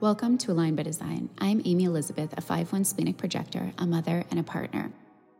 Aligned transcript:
Welcome 0.00 0.38
to 0.38 0.50
Align 0.50 0.74
by 0.74 0.82
Design. 0.82 1.30
I'm 1.38 1.62
Amy 1.64 1.84
Elizabeth, 1.84 2.34
a 2.36 2.40
5 2.40 2.72
1 2.72 2.84
splenic 2.84 3.16
projector, 3.16 3.72
a 3.78 3.86
mother, 3.86 4.24
and 4.28 4.40
a 4.40 4.42
partner. 4.42 4.90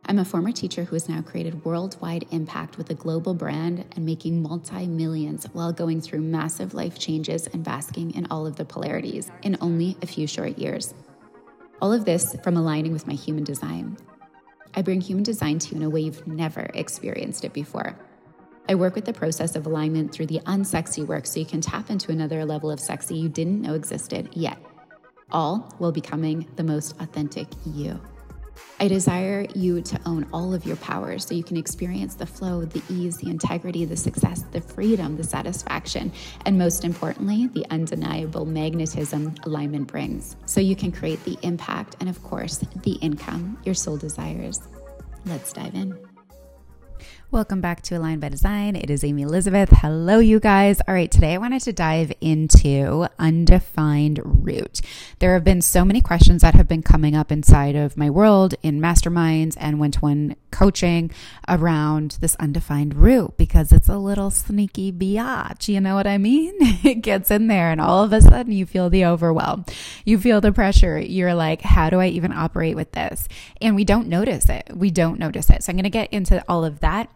I'm 0.07 0.21
a 0.21 0.25
former 0.25 0.53
teacher 0.53 0.85
who 0.85 0.95
has 0.95 1.09
now 1.09 1.23
created 1.23 1.65
worldwide 1.65 2.27
impact 2.31 2.79
with 2.79 2.89
a 2.89 2.95
global 2.95 3.35
brand 3.35 3.85
and 3.97 4.07
making 4.07 4.41
multi 4.41 4.87
millions 4.87 5.45
while 5.53 5.73
going 5.73 6.01
through 6.01 6.21
massive 6.21 6.73
life 6.73 7.01
changes 7.01 7.49
and 7.49 7.65
basking 7.65 8.15
in 8.15 8.29
all 8.31 8.47
of 8.47 8.55
the 8.55 8.65
polarities 8.65 9.29
in 9.43 9.59
only 9.61 9.97
a 10.03 10.07
few 10.07 10.29
short 10.29 10.57
years. 10.57 10.95
All 11.83 11.93
of 11.93 12.05
this 12.05 12.37
from 12.45 12.57
aligning 12.57 12.93
with 12.93 13.09
my 13.09 13.15
human 13.15 13.43
design. 13.43 13.99
I 14.77 14.83
bring 14.83 15.01
human 15.01 15.25
design 15.25 15.59
to 15.59 15.75
you 15.75 15.81
in 15.81 15.83
a 15.83 15.91
way 15.91 16.03
you've 16.03 16.29
never 16.29 16.71
experienced 16.75 17.45
it 17.45 17.53
before. 17.53 17.99
I 18.67 18.75
work 18.75 18.95
with 18.95 19.05
the 19.05 19.13
process 19.13 19.57
of 19.57 19.67
alignment 19.67 20.11
through 20.13 20.27
the 20.27 20.41
unsexy 20.41 21.07
work 21.07 21.27
so 21.27 21.39
you 21.39 21.45
can 21.45 21.61
tap 21.61 21.91
into 21.91 22.11
another 22.11 22.45
level 22.47 22.71
of 22.71 22.81
sexy 22.81 23.15
you 23.15 23.29
didn't 23.29 23.61
know 23.61 23.75
existed 23.75 24.31
yet, 24.33 24.59
all 25.31 25.75
while 25.79 25.93
becoming 25.93 26.49
the 26.57 26.65
most 26.65 26.99
authentic 27.01 27.49
you. 27.67 28.01
I 28.81 28.89
desire 28.89 29.47
you 29.55 29.83
to 29.83 30.01
own 30.07 30.27
all 30.33 30.55
of 30.55 30.65
your 30.65 30.77
powers 30.77 31.27
so 31.27 31.35
you 31.35 31.45
can 31.45 31.57
experience 31.57 32.15
the 32.15 32.27
flow, 32.27 32.65
the 32.65 32.83
ease, 32.89 33.19
the 33.19 33.29
integrity, 33.29 33.85
the 33.85 33.97
success, 33.97 34.45
the 34.53 34.61
freedom, 34.61 35.17
the 35.17 35.25
satisfaction, 35.25 36.13
and 36.47 36.59
most 36.59 36.85
importantly, 36.85 37.49
the 37.49 37.67
undeniable 37.71 38.47
magnetism 38.47 39.35
alignment 39.45 39.89
brings. 39.89 40.37
So 40.47 40.61
you 40.61 40.77
can 40.77 40.91
create 40.91 41.23
the 41.25 41.37
impact 41.43 41.97
and, 42.01 42.09
of 42.09 42.23
course, 42.23 42.59
the 42.83 42.93
income 42.95 43.59
your 43.65 43.75
soul 43.75 43.97
desires. 43.97 44.61
Let's 45.27 45.53
dive 45.53 45.75
in. 45.75 46.14
Welcome 47.31 47.61
back 47.61 47.83
to 47.83 47.97
Aligned 47.97 48.21
by 48.21 48.29
Design. 48.29 48.77
It 48.77 48.91
is 48.91 49.03
Amy 49.03 49.23
Elizabeth. 49.23 49.69
Hello, 49.71 50.21
you 50.21 50.39
guys. 50.39 50.81
All 50.87 50.95
right, 50.95 51.11
today 51.11 51.35
I 51.35 51.39
wanted 51.39 51.63
to 51.63 51.73
dive 51.73 52.13
into 52.21 53.09
undefined 53.19 54.21
root. 54.23 54.81
There 55.19 55.35
have 55.35 55.43
been 55.43 55.61
so 55.61 55.85
many 55.85 56.01
questions 56.01 56.43
that 56.43 56.55
have 56.55 56.69
been 56.69 56.83
coming 56.83 57.17
up 57.17 57.33
inside 57.33 57.75
of 57.75 57.97
my 57.97 58.09
world 58.09 58.55
in 58.63 58.81
masterminds 58.81 59.57
and 59.59 59.81
one 59.81 59.91
to 59.93 60.01
one 60.01 60.37
coaching 60.53 61.11
around 61.49 62.19
this 62.21 62.37
undefined 62.37 62.95
root 62.95 63.37
because 63.37 63.73
it's 63.73 63.89
a 63.89 63.99
little 63.99 64.31
sneaky 64.31 64.93
biatch. 64.93 65.67
You 65.67 65.81
know 65.81 65.97
what 65.97 66.07
I 66.07 66.19
mean? 66.19 66.55
it 66.61 67.01
gets 67.03 67.33
in 67.33 67.49
there, 67.49 67.73
and 67.73 67.81
all 67.81 68.05
of 68.05 68.13
a 68.13 68.21
sudden 68.21 68.53
you 68.53 68.65
feel 68.65 68.91
the 68.91 69.07
overwhelm. 69.07 69.65
You 70.05 70.19
feel 70.21 70.41
the 70.41 70.53
pressure. 70.53 71.01
You're 71.01 71.35
like, 71.35 71.63
how 71.63 71.91
do 71.91 71.99
I 71.99 72.07
even 72.07 72.33
operate 72.33 72.77
with 72.77 72.93
this? 72.93 73.27
And 73.61 73.75
we 73.75 73.85
don't 73.85 74.07
notice 74.07 74.49
it. 74.49 74.71
We 74.73 74.93
don't 74.93 75.19
notice 75.19 75.51
it. 75.51 75.65
So 75.65 75.71
I'm 75.71 75.77
going 75.77 75.83
to 75.83 75.91
get 75.91 76.13
into 76.13 76.45
all 76.49 76.65
of 76.65 76.79
that 76.79 77.11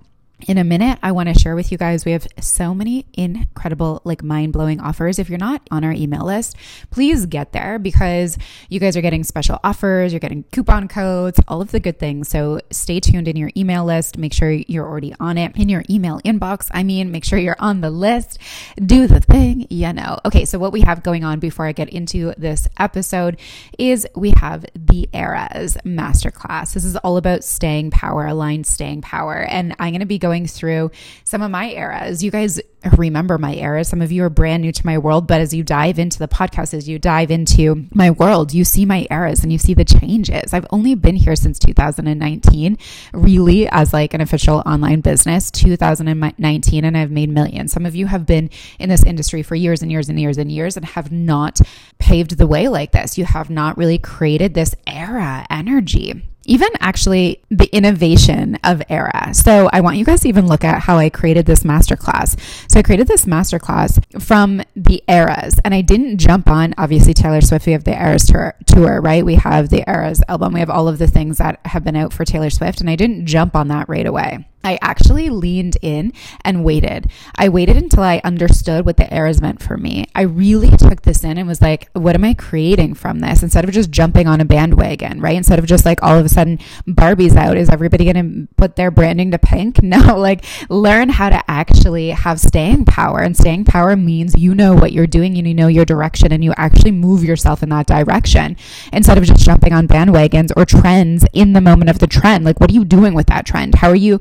in 0.47 0.57
a 0.57 0.65
minute, 0.65 0.99
I 1.03 1.13
want 1.13 1.29
to 1.29 1.39
share 1.39 1.57
with 1.57 1.73
you 1.73 1.79
guys. 1.79 2.05
We 2.05 2.13
have 2.13 2.27
so 2.41 2.73
many 2.73 3.07
incredible, 3.15 4.01
like 4.05 4.23
mind 4.23 4.53
blowing 4.53 4.81
offers. 4.81 5.19
If 5.19 5.29
you're 5.29 5.39
not 5.39 5.63
on 5.71 5.83
our 5.83 5.93
email 5.93 6.25
list, 6.25 6.57
please 6.91 7.27
get 7.27 7.53
there 7.53 7.79
because 7.79 8.39
you 8.69 8.79
guys 8.79 8.97
are 8.97 9.01
getting 9.01 9.25
special 9.25 9.59
offers, 9.65 10.13
you're 10.13 10.21
getting 10.21 10.45
coupon 10.53 10.87
codes, 10.87 11.41
all 11.49 11.61
of 11.61 11.73
the 11.73 11.81
good 11.81 11.99
things. 11.99 12.29
So 12.29 12.61
stay 12.71 13.01
tuned 13.01 13.27
in 13.27 13.37
your 13.37 13.51
email 13.57 13.85
list. 13.85 14.17
Make 14.17 14.33
sure 14.33 14.51
you're 14.51 14.87
already 14.87 15.13
on 15.19 15.39
it 15.39 15.57
in 15.57 15.69
your 15.69 15.83
email 15.91 16.21
inbox. 16.21 16.69
I 16.73 16.85
mean, 16.85 17.11
make 17.11 17.25
sure 17.25 17.39
you're 17.39 17.57
on 17.59 17.81
the 17.81 17.91
list. 17.91 18.39
Do 18.77 19.09
the 19.09 19.21
thing, 19.21 19.67
you 19.71 19.93
know. 19.93 20.19
Okay, 20.25 20.45
so 20.45 20.59
what 20.59 20.73
we 20.73 20.83
have 20.83 21.03
going 21.03 21.25
on 21.25 21.41
before 21.41 21.67
I 21.67 21.73
get 21.73 21.89
into 21.89 22.33
this 22.39 22.69
episode 22.79 23.41
is 23.77 24.07
we 24.15 24.33
have 24.39 24.65
the 24.75 25.09
Eras 25.13 25.77
Masterclass. 25.85 26.75
This 26.75 26.85
is 26.85 26.97
all 26.97 27.17
about 27.17 27.43
staying 27.43 27.91
power, 27.91 28.27
aligned 28.27 28.67
staying 28.67 29.03
power. 29.03 29.45
And 29.45 29.75
I'm 29.81 29.91
going 29.91 30.01
to 30.01 30.07
be 30.07 30.19
going 30.19 30.28
going 30.29 30.47
through 30.47 30.91
some 31.25 31.41
of 31.41 31.51
my 31.51 31.71
eras. 31.71 32.23
You 32.23 32.31
guys 32.31 32.61
remember 32.99 33.39
my 33.39 33.55
era. 33.55 33.83
Some 33.83 34.03
of 34.03 34.13
you 34.13 34.23
are 34.25 34.29
brand 34.29 34.61
new 34.63 34.73
to 34.73 34.87
my 34.87 34.99
world, 34.99 35.27
but 35.27 35.41
as 35.41 35.55
you 35.55 35.65
dive 35.65 35.99
into 35.99 36.19
the 36.19 36.29
podcast, 36.29 36.75
as 36.75 36.87
you 36.87 36.99
dive 36.99 37.31
into 37.31 37.87
my 37.95 38.11
world, 38.11 38.53
you 38.53 38.63
see 38.63 38.85
my 38.85 39.07
eras 39.11 39.43
and 39.43 39.51
you 39.51 39.57
see 39.57 39.73
the 39.73 39.87
changes. 39.87 40.53
I've 40.53 40.67
only 40.69 40.95
been 40.95 41.17
here 41.17 41.35
since 41.35 41.59
2019, 41.59 42.77
really, 43.15 43.69
as 43.69 43.95
like 43.95 44.13
an 44.13 44.21
official 44.21 44.63
online 44.67 45.01
business, 45.01 45.51
2019, 45.51 46.85
and 46.85 46.97
I've 46.97 47.11
made 47.11 47.31
millions. 47.31 47.73
Some 47.73 47.87
of 47.87 47.95
you 47.95 48.07
have 48.07 48.27
been 48.27 48.51
in 48.79 48.91
this 48.91 49.05
industry 49.05 49.43
for 49.43 49.55
years 49.55 49.81
and 49.81 49.91
years 49.91 50.11
and 50.11 50.21
years 50.21 50.37
and 50.37 50.53
years 50.53 50.77
and 50.77 50.85
have 50.85 51.11
not 51.11 51.59
paved 51.99 52.37
the 52.37 52.47
way 52.47 52.69
like 52.69 52.93
this. 52.93 53.17
You 53.17 53.25
have 53.25 53.49
not 53.49 53.79
really 53.79 53.99
created 53.99 54.53
this 54.53 54.75
era 54.87 55.47
energy 55.49 56.23
even 56.49 56.69
actually 56.81 57.43
the 57.51 57.69
innovation 57.77 58.59
of 58.65 58.83
era. 58.89 59.33
So 59.35 59.69
I 59.73 59.81
want 59.81 59.99
you 59.99 60.05
guys 60.05 60.23
to 60.23 60.29
even 60.29 60.47
look 60.47 60.65
at 60.65 60.81
how 60.81 60.97
I 60.97 61.11
created 61.11 61.47
this 61.47 61.63
masterclass. 61.63 62.39
So 62.71 62.81
I 62.81 62.83
created 62.83 63.07
this 63.07 63.27
masterclass 63.27 64.01
from 64.21 64.63
the 64.75 65.03
eras 65.07 65.61
and 65.65 65.75
I 65.75 65.83
didn't 65.83 66.19
jump 66.19 66.49
on 66.49 66.75
obviously 66.79 67.15
Taylor 67.15 67.43
Swift. 67.43 67.67
We 67.67 67.73
have 67.73 67.85
the 67.85 68.01
eras 68.01 68.27
tour, 68.27 68.55
tour, 68.67 69.01
right? 69.01 69.25
We 69.25 69.35
have 69.37 69.69
the 69.69 69.89
eras 69.89 70.23
album. 70.29 70.55
We 70.55 70.61
have 70.61 70.71
all 70.71 70.89
of 70.89 70.99
the 70.99 71.07
things 71.07 71.39
that 71.39 71.61
have 71.67 71.85
been 71.85 71.97
out 71.97 72.13
for 72.13 72.25
Taylor 72.25 72.51
Swift 72.51 72.81
and 72.81 72.89
I 72.89 72.97
didn't 72.97 73.27
jump 73.27 73.55
on 73.55 73.69
that 73.69 73.89
right 73.89 74.07
away. 74.07 74.49
I 74.65 74.79
actually 74.83 75.31
leaned 75.31 75.77
in 75.83 76.13
and 76.45 76.65
waited. 76.65 77.11
I 77.37 77.49
waited 77.49 77.77
until 77.77 78.03
I 78.03 78.21
understood 78.25 78.85
what 78.85 78.97
the 78.97 79.13
eras 79.15 79.41
meant 79.41 79.63
for 79.63 79.77
me. 79.77 80.07
I 80.15 80.23
really 80.23 80.77
took 80.77 81.03
this 81.03 81.23
in 81.23 81.39
and 81.39 81.47
was 81.47 81.63
like, 81.63 81.89
what 81.93 82.17
am 82.17 82.25
I 82.25 82.35
creating 82.35 82.95
from 82.95 83.21
this? 83.21 83.43
Instead 83.43 83.65
of 83.65 83.71
just 83.71 83.91
jumping 83.91 84.27
on 84.27 84.41
a 84.41 84.45
bandwagon, 84.45 85.21
right? 85.21 85.37
Instead 85.37 85.59
of 85.59 85.67
just 85.67 85.85
like 85.85 86.03
all 86.03 86.19
of 86.19 86.27
a 86.27 86.29
sudden 86.29 86.59
Barbie's 86.87 87.37
out, 87.37 87.57
is 87.57 87.71
everybody 87.71 88.05
going 88.05 88.47
to 88.49 88.55
put 88.57 88.77
their 88.77 88.91
branding 88.91 89.31
to 89.31 89.39
pink? 89.39 89.79
No, 89.89 90.19
like 90.19 90.45
learn 90.69 91.09
how 91.09 91.31
to 91.31 91.43
actually 91.51 92.11
have 92.11 92.39
staying 92.39 92.85
power. 92.85 93.21
And 93.21 93.35
staying 93.35 93.65
power 93.65 93.97
means 93.97 94.35
you 94.37 94.55
know 94.55 94.75
what 94.75 94.93
you're 94.93 95.07
doing 95.07 95.39
and 95.39 95.49
you 95.49 95.55
know 95.55 95.67
your 95.67 95.87
direction 95.87 96.31
and 96.31 96.45
you 96.45 96.53
actually 96.59 96.91
move 96.91 97.25
yourself 97.25 97.63
in 97.63 97.71
that 97.71 97.87
direction 97.87 98.59
instead 98.93 99.17
of 99.17 99.25
just 99.25 99.43
jumping 99.43 99.73
on 99.73 99.89
bandwagons 99.89 100.51
or 100.57 100.67
trends 100.67 101.25
in 101.33 101.55
the 101.55 101.63
moment 101.63 101.89
of 101.89 102.01
the 102.01 102.07
trend. 102.07 102.45
Like, 102.45 102.61
what 102.61 102.71
are 102.71 102.75
you 102.75 102.85
doing 102.85 103.15
with 103.15 103.29
that 103.29 103.47
trend? 103.47 103.77
How 103.77 103.89
are 103.89 103.97
you? 103.97 104.21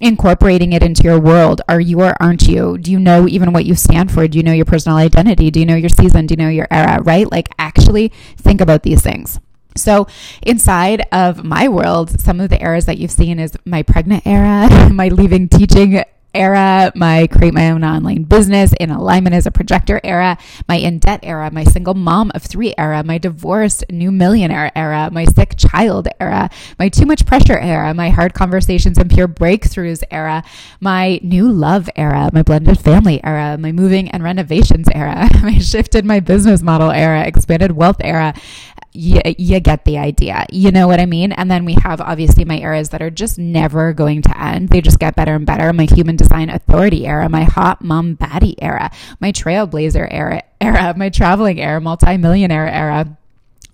Incorporating 0.00 0.72
it 0.72 0.82
into 0.82 1.02
your 1.02 1.20
world? 1.20 1.60
Are 1.68 1.80
you 1.80 2.00
or 2.00 2.20
aren't 2.20 2.48
you? 2.48 2.78
Do 2.78 2.90
you 2.90 2.98
know 2.98 3.28
even 3.28 3.52
what 3.52 3.66
you 3.66 3.74
stand 3.74 4.10
for? 4.10 4.26
Do 4.26 4.38
you 4.38 4.44
know 4.44 4.52
your 4.52 4.64
personal 4.64 4.98
identity? 4.98 5.50
Do 5.50 5.60
you 5.60 5.66
know 5.66 5.76
your 5.76 5.88
season? 5.88 6.26
Do 6.26 6.32
you 6.32 6.36
know 6.36 6.48
your 6.48 6.68
era? 6.70 7.02
Right? 7.02 7.30
Like, 7.30 7.48
actually 7.58 8.08
think 8.36 8.60
about 8.60 8.82
these 8.82 9.02
things. 9.02 9.38
So, 9.76 10.08
inside 10.42 11.06
of 11.12 11.44
my 11.44 11.68
world, 11.68 12.20
some 12.20 12.40
of 12.40 12.50
the 12.50 12.60
eras 12.60 12.86
that 12.86 12.98
you've 12.98 13.10
seen 13.10 13.38
is 13.38 13.52
my 13.64 13.82
pregnant 13.82 14.26
era, 14.26 14.90
my 14.92 15.08
leaving 15.08 15.48
teaching 15.48 16.02
era, 16.34 16.92
my 16.94 17.26
create 17.26 17.54
my 17.54 17.70
own 17.70 17.84
online 17.84 18.22
business 18.24 18.72
in 18.78 18.90
alignment 18.90 19.34
as 19.34 19.46
a 19.46 19.50
projector 19.50 20.00
era, 20.04 20.38
my 20.68 20.76
in 20.76 20.98
debt 20.98 21.20
era, 21.22 21.50
my 21.50 21.64
single 21.64 21.94
mom 21.94 22.30
of 22.34 22.42
three 22.42 22.74
era, 22.78 23.02
my 23.02 23.18
divorced 23.18 23.84
new 23.90 24.12
millionaire 24.12 24.70
era, 24.76 25.10
my 25.12 25.24
sick 25.24 25.54
child 25.56 26.08
era, 26.20 26.50
my 26.78 26.88
too 26.88 27.06
much 27.06 27.26
pressure 27.26 27.58
era, 27.58 27.92
my 27.94 28.10
hard 28.10 28.34
conversations 28.34 28.98
and 28.98 29.10
pure 29.10 29.28
breakthroughs 29.28 30.02
era, 30.10 30.42
my 30.80 31.18
new 31.22 31.50
love 31.50 31.88
era, 31.96 32.30
my 32.32 32.42
blended 32.42 32.78
family 32.78 33.22
era, 33.24 33.56
my 33.58 33.72
moving 33.72 34.10
and 34.10 34.22
renovations 34.22 34.88
era, 34.94 35.28
my 35.42 35.58
shifted 35.58 36.04
my 36.04 36.20
business 36.20 36.62
model 36.62 36.90
era, 36.90 37.22
expanded 37.26 37.72
wealth 37.72 38.00
era, 38.00 38.34
you, 38.92 39.20
you 39.38 39.60
get 39.60 39.84
the 39.84 39.98
idea. 39.98 40.46
You 40.50 40.70
know 40.70 40.88
what 40.88 41.00
I 41.00 41.06
mean? 41.06 41.32
And 41.32 41.50
then 41.50 41.64
we 41.64 41.74
have 41.74 42.00
obviously 42.00 42.44
my 42.44 42.58
eras 42.58 42.88
that 42.90 43.02
are 43.02 43.10
just 43.10 43.38
never 43.38 43.92
going 43.92 44.22
to 44.22 44.42
end. 44.42 44.70
They 44.70 44.80
just 44.80 44.98
get 44.98 45.14
better 45.14 45.34
and 45.34 45.46
better. 45.46 45.72
My 45.72 45.84
human 45.84 46.16
design 46.16 46.50
authority 46.50 47.06
era, 47.06 47.28
my 47.28 47.44
hot 47.44 47.82
mom 47.82 48.16
baddie 48.16 48.56
era, 48.60 48.90
my 49.20 49.32
trailblazer 49.32 50.08
era, 50.10 50.42
era, 50.60 50.94
my 50.96 51.08
traveling 51.08 51.60
era, 51.60 51.80
multimillionaire 51.80 52.68
era 52.68 53.16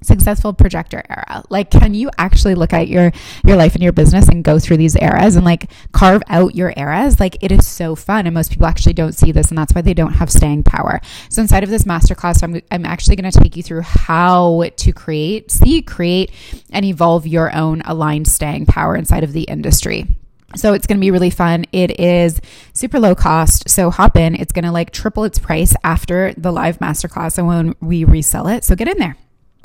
successful 0.03 0.53
projector 0.53 1.03
era 1.09 1.43
like 1.49 1.71
can 1.71 1.95
you 1.95 2.11
actually 2.19 2.55
look 2.55 2.73
at 2.73 2.89
your 2.89 3.11
your 3.45 3.57
life 3.57 3.75
and 3.75 3.83
your 3.83 3.93
business 3.93 4.29
and 4.29 4.45
go 4.45 4.59
through 4.59 4.77
these 4.77 4.97
eras 4.97 5.37
and 5.37 5.45
like 5.45 5.71
carve 5.93 6.23
out 6.29 6.55
your 6.55 6.73
eras 6.77 7.19
like 7.19 7.43
it 7.43 7.51
is 7.51 7.67
so 7.67 7.95
fun 7.95 8.27
and 8.27 8.35
most 8.35 8.51
people 8.51 8.67
actually 8.67 8.93
don't 8.93 9.15
see 9.15 9.33
this 9.33 9.49
and 9.49 9.59
that's 9.59 9.75
why 9.75 9.81
they 9.81 9.95
don't 9.95 10.15
have 10.15 10.31
staying 10.31 10.63
power 10.63 11.01
so 11.29 11.41
inside 11.41 11.65
of 11.65 11.71
this 11.71 11.85
masterclass 11.85 12.43
i'm, 12.43 12.61
I'm 12.71 12.85
actually 12.85 13.17
going 13.17 13.31
to 13.31 13.39
take 13.39 13.57
you 13.57 13.63
through 13.63 13.83
how 13.83 14.65
to 14.77 14.93
create 14.93 15.51
see 15.51 15.83
create 15.83 16.31
and 16.71 16.85
evolve 16.85 17.27
your 17.27 17.55
own 17.55 17.83
aligned 17.83 18.29
staying 18.29 18.67
power 18.67 18.97
inside 18.97 19.25
of 19.25 19.33
the 19.33 19.43
industry 19.43 20.17
so 20.55 20.73
it's 20.73 20.87
going 20.87 20.99
to 20.99 21.01
be 21.01 21.11
really 21.11 21.31
fun. 21.31 21.65
It 21.73 21.99
is 22.01 22.41
super 22.73 23.01
low 23.01 23.15
cost. 23.15 23.69
So 23.69 23.91
hop 23.91 24.17
in. 24.17 24.35
It's 24.35 24.53
going 24.53 24.65
to 24.65 24.73
like 24.73 24.91
triple 24.91 25.25
its 25.25 25.39
price 25.39 25.75
after 25.83 26.33
the 26.35 26.53
live 26.53 26.79
masterclass 26.79 27.37
and 27.37 27.47
when 27.47 27.75
we 27.81 28.05
resell 28.05 28.47
it. 28.49 28.65
So 28.65 28.75
get 28.75 28.89
in 28.89 28.99
there. 28.99 29.17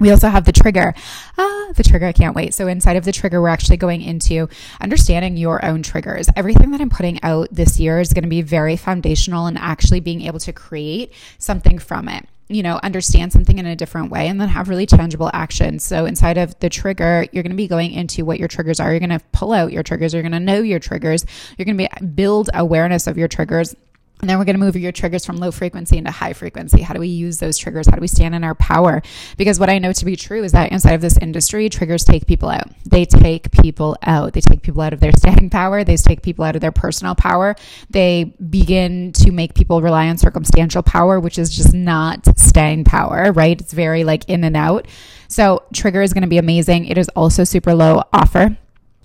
We 0.02 0.10
also 0.10 0.30
have 0.30 0.46
the 0.46 0.52
trigger. 0.52 0.96
Ah, 1.38 1.68
the 1.76 1.84
trigger, 1.84 2.08
I 2.08 2.12
can't 2.12 2.36
wait. 2.36 2.56
So, 2.56 2.66
inside 2.66 2.96
of 2.96 3.06
the 3.06 3.12
trigger, 3.12 3.40
we're 3.40 3.50
actually 3.50 3.78
going 3.78 4.02
into 4.02 4.50
understanding 4.82 5.38
your 5.38 5.64
own 5.64 5.84
triggers. 5.84 6.28
Everything 6.36 6.72
that 6.72 6.82
I'm 6.82 6.90
putting 6.90 7.22
out 7.22 7.50
this 7.52 7.80
year 7.80 8.00
is 8.00 8.12
going 8.12 8.24
to 8.24 8.30
be 8.30 8.42
very 8.42 8.76
foundational 8.78 9.46
and 9.46 9.60
actually 9.60 10.00
being 10.00 10.24
able 10.24 10.40
to 10.40 10.52
create 10.52 11.14
something 11.38 11.78
from 11.78 12.10
it 12.10 12.28
you 12.48 12.64
know, 12.64 12.82
understand 12.84 13.32
something 13.32 13.60
in 13.60 13.66
a 13.66 13.78
different 13.78 14.12
way 14.12 14.28
and 14.28 14.42
then 14.42 14.50
have 14.50 14.68
really 14.68 14.86
tangible 14.86 15.30
action. 15.34 15.80
So 15.80 16.04
inside 16.04 16.38
of 16.38 16.60
the 16.60 16.68
trigger, 16.68 17.26
you're 17.32 17.44
going 17.44 17.52
to 17.52 17.56
be 17.56 17.68
going 17.68 17.94
into 17.94 18.26
what 18.26 18.40
your 18.40 18.50
triggers 18.50 18.82
are. 18.82 18.92
You're 18.92 19.00
going 19.00 19.18
to 19.18 19.22
pull 19.32 19.54
out 19.54 19.72
your 19.72 19.84
triggers. 19.84 20.14
You're 20.14 20.22
going 20.22 20.34
to 20.34 20.40
know 20.40 20.60
your 20.62 20.80
triggers. 20.80 21.26
You're 21.58 21.66
going 21.66 21.78
to 21.78 21.88
be 21.88 22.06
build 22.08 22.50
awareness 22.54 23.08
of 23.08 23.18
your 23.18 23.30
triggers 23.30 23.74
And 24.22 24.30
then 24.30 24.38
we're 24.38 24.46
going 24.46 24.56
to 24.56 24.60
move 24.60 24.76
your 24.76 24.92
triggers 24.92 25.26
from 25.26 25.38
low 25.38 25.52
frequency 25.52 25.98
into 25.98 26.12
high 26.12 26.34
frequency. 26.34 26.82
How 26.82 26.94
do 26.94 27.00
we 27.00 27.08
use 27.08 27.40
those 27.40 27.58
triggers? 27.58 27.88
How 27.88 27.96
do 27.96 28.02
we 28.02 28.08
stand 28.08 28.36
in 28.36 28.44
our 28.44 28.54
power? 28.56 29.02
Because 29.36 29.60
what 29.60 29.70
I 29.70 29.80
know 29.80 29.94
to 29.94 30.06
be 30.06 30.16
true 30.16 30.44
is 30.44 30.52
that 30.52 30.72
inside 30.72 30.94
of 30.94 31.02
this 31.02 31.18
industry, 31.18 31.70
triggers 31.70 32.04
take 32.04 32.28
people 32.28 32.50
out. 32.50 32.70
They 32.86 33.06
take 33.06 33.52
people 33.52 33.98
out. 34.04 34.34
They 34.34 34.42
take 34.42 34.62
people 34.62 34.82
out 34.82 34.94
of 34.94 35.00
their 35.00 35.12
staying 35.18 35.50
power. 35.50 35.84
They 35.84 35.98
take 35.98 36.22
people 36.22 36.46
out 36.46 36.56
of 36.56 36.62
their 36.62 36.72
personal 36.72 37.16
power. 37.16 37.56
They 37.90 38.26
begin 38.50 39.12
to 39.14 39.32
make 39.32 39.56
people 39.56 39.82
rely 39.82 40.08
on 40.08 40.18
circumstantial 40.18 40.84
power, 40.84 41.20
which 41.20 41.40
is 41.40 41.56
just 41.56 41.74
not 41.74 42.38
staying 42.38 42.84
power, 42.84 43.32
right? 43.32 43.60
It's 43.60 43.74
very 43.74 44.04
like 44.04 44.30
in 44.30 44.44
and 44.44 44.56
out. 44.56 44.88
So, 45.28 45.64
trigger 45.74 46.02
is 46.02 46.14
going 46.14 46.24
to 46.24 46.28
be 46.28 46.38
amazing. 46.38 46.86
It 46.86 46.98
is 46.98 47.08
also 47.10 47.46
super 47.46 47.74
low 47.74 48.04
offer 48.12 48.58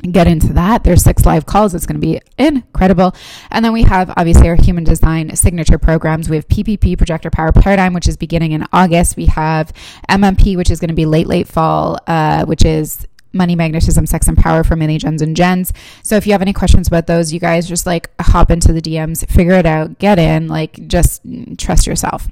get 0.02 0.26
into 0.26 0.52
that. 0.52 0.84
There's 0.84 1.02
six 1.02 1.24
live 1.24 1.46
calls. 1.46 1.74
It's 1.74 1.86
going 1.86 2.00
to 2.00 2.06
be 2.06 2.20
incredible. 2.38 3.14
And 3.50 3.64
then 3.64 3.72
we 3.72 3.82
have 3.82 4.12
obviously 4.16 4.48
our 4.48 4.56
human 4.56 4.84
design 4.84 5.34
signature 5.36 5.78
programs. 5.78 6.28
We 6.28 6.36
have 6.36 6.48
PPP, 6.48 6.96
Projector 6.96 7.30
Power 7.30 7.52
Paradigm, 7.52 7.92
which 7.94 8.08
is 8.08 8.16
beginning 8.16 8.52
in 8.52 8.66
August. 8.72 9.16
We 9.16 9.26
have 9.26 9.72
MMP, 10.08 10.56
which 10.56 10.70
is 10.70 10.80
going 10.80 10.88
to 10.88 10.94
be 10.94 11.06
late, 11.06 11.26
late 11.26 11.48
fall, 11.48 11.98
uh, 12.06 12.44
which 12.44 12.64
is 12.64 13.06
money 13.32 13.54
magnetism 13.54 14.06
sex 14.06 14.28
and 14.28 14.38
power 14.38 14.64
for 14.64 14.76
many 14.76 14.96
gens 14.96 15.20
and 15.20 15.36
gens 15.36 15.70
so 16.02 16.16
if 16.16 16.26
you 16.26 16.32
have 16.32 16.40
any 16.40 16.54
questions 16.54 16.88
about 16.88 17.06
those 17.06 17.34
you 17.34 17.40
guys 17.40 17.68
just 17.68 17.84
like 17.84 18.08
hop 18.18 18.50
into 18.50 18.72
the 18.72 18.80
dms 18.80 19.28
figure 19.28 19.52
it 19.52 19.66
out 19.66 19.98
get 19.98 20.18
in 20.18 20.48
like 20.48 20.88
just 20.88 21.20
trust 21.58 21.86
yourself 21.86 22.28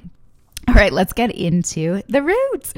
all 0.67 0.73
right, 0.73 0.91
let's 0.91 1.13
get 1.13 1.31
into 1.31 2.01
the 2.07 2.21
roots. 2.21 2.73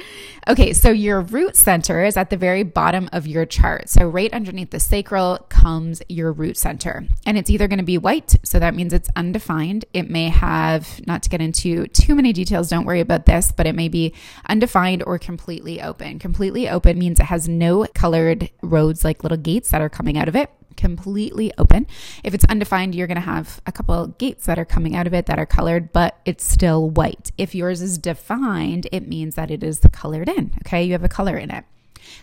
Okay, 0.47 0.73
so 0.73 0.89
your 0.89 1.21
root 1.21 1.55
center 1.55 2.03
is 2.03 2.17
at 2.17 2.29
the 2.29 2.37
very 2.37 2.63
bottom 2.63 3.09
of 3.13 3.27
your 3.27 3.45
chart. 3.45 3.89
So, 3.89 4.07
right 4.07 4.33
underneath 4.33 4.71
the 4.71 4.79
sacral 4.79 5.37
comes 5.49 6.01
your 6.09 6.31
root 6.31 6.57
center. 6.57 7.05
And 7.25 7.37
it's 7.37 7.49
either 7.49 7.67
going 7.67 7.79
to 7.79 7.85
be 7.85 7.97
white, 7.97 8.35
so 8.43 8.59
that 8.59 8.75
means 8.75 8.93
it's 8.93 9.09
undefined. 9.15 9.85
It 9.93 10.09
may 10.09 10.29
have, 10.29 11.05
not 11.07 11.23
to 11.23 11.29
get 11.29 11.41
into 11.41 11.87
too 11.87 12.15
many 12.15 12.33
details, 12.33 12.69
don't 12.69 12.85
worry 12.85 13.01
about 13.01 13.25
this, 13.25 13.51
but 13.51 13.67
it 13.67 13.75
may 13.75 13.87
be 13.87 14.13
undefined 14.47 15.03
or 15.05 15.17
completely 15.17 15.81
open. 15.81 16.19
Completely 16.19 16.69
open 16.69 16.99
means 16.99 17.19
it 17.19 17.27
has 17.27 17.47
no 17.47 17.85
colored 17.93 18.49
roads 18.61 19.03
like 19.03 19.23
little 19.23 19.37
gates 19.37 19.69
that 19.71 19.81
are 19.81 19.89
coming 19.89 20.17
out 20.17 20.27
of 20.27 20.35
it 20.35 20.49
completely 20.77 21.51
open. 21.57 21.87
If 22.23 22.33
it's 22.33 22.45
undefined, 22.45 22.95
you're 22.95 23.07
going 23.07 23.15
to 23.15 23.21
have 23.21 23.61
a 23.65 23.71
couple 23.71 24.07
gates 24.07 24.45
that 24.45 24.57
are 24.57 24.65
coming 24.65 24.95
out 24.95 25.07
of 25.07 25.13
it 25.13 25.25
that 25.25 25.39
are 25.39 25.45
colored, 25.45 25.91
but 25.91 26.19
it's 26.25 26.47
still 26.47 26.89
white. 26.89 27.31
If 27.37 27.53
yours 27.53 27.81
is 27.81 27.97
defined, 27.97 28.87
it 28.91 29.07
means 29.07 29.35
that 29.35 29.51
it 29.51 29.63
is 29.63 29.81
colored 29.91 30.29
in. 30.29 30.51
Okay, 30.65 30.83
you 30.83 30.93
have 30.93 31.03
a 31.03 31.09
color 31.09 31.37
in 31.37 31.51
it. 31.51 31.65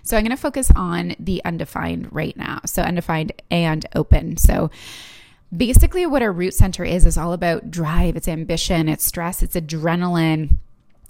So 0.02 0.16
I'm 0.16 0.22
going 0.22 0.30
to 0.30 0.40
focus 0.40 0.70
on 0.74 1.14
the 1.18 1.42
undefined 1.44 2.12
right 2.12 2.36
now. 2.36 2.60
So 2.64 2.82
undefined 2.82 3.32
and 3.50 3.84
open. 3.94 4.36
So 4.36 4.70
basically, 5.54 6.06
what 6.06 6.22
a 6.22 6.30
root 6.30 6.54
center 6.54 6.84
is 6.84 7.04
is 7.04 7.18
all 7.18 7.32
about 7.32 7.70
drive, 7.70 8.16
it's 8.16 8.28
ambition, 8.28 8.88
it's 8.88 9.04
stress, 9.04 9.42
it's 9.42 9.56
adrenaline 9.56 10.58